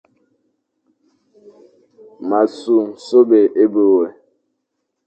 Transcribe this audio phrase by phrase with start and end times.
[2.27, 4.07] M a nsu sobe ebe we,